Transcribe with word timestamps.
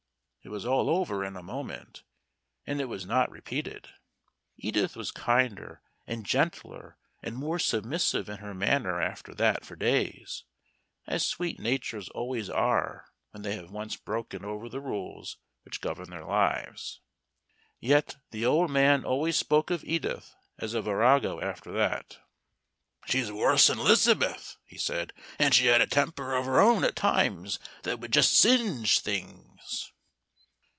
It 0.43 0.49
was 0.49 0.65
all 0.65 0.89
over 0.89 1.23
in 1.23 1.35
a 1.37 1.43
moment, 1.43 2.01
and 2.65 2.81
it 2.81 2.85
was 2.85 3.05
not 3.05 3.29
repeated. 3.29 3.89
Indeed, 4.57 4.77
Edith 4.77 4.95
was 4.95 5.11
kinder 5.11 5.83
and 6.07 6.25
gentler 6.25 6.97
and 7.21 7.35
more 7.35 7.59
submissive 7.59 8.27
in 8.27 8.37
her 8.37 8.55
manner 8.55 8.99
after 8.99 9.35
that 9.35 9.63
for 9.63 9.75
days, 9.75 10.43
as 11.05 11.23
sweet 11.27 11.59
natures 11.59 12.09
always 12.09 12.49
are 12.49 13.05
when 13.29 13.43
they 13.43 13.55
have 13.55 13.69
once 13.69 13.97
broken 13.97 14.43
over 14.43 14.67
the 14.67 14.79
rules 14.79 15.37
which 15.61 15.79
govern 15.79 16.09
their 16.09 16.25
lives. 16.25 17.01
Yet 17.79 18.15
the 18.31 18.43
old 18.43 18.71
man 18.71 19.05
always 19.05 19.37
spoke 19.37 19.69
of 19.69 19.85
Edith 19.85 20.33
as 20.57 20.73
a 20.73 20.81
virago 20.81 21.39
after 21.39 21.71
that. 21.73 22.17
"She's 23.05 23.29
worse'n 23.31 23.77
'Liz'beth," 23.77 24.57
he 24.65 24.79
said, 24.79 25.13
"and 25.37 25.53
she 25.53 25.67
had 25.67 25.81
a 25.81 25.85
temper 25.87 26.33
of 26.33 26.45
her 26.45 26.59
own 26.59 26.83
at 26.83 26.95
times 26.95 27.59
that 27.83 27.99
would 27.99 28.11
just 28.11 28.33
singe 28.33 29.01
things." 29.01 29.91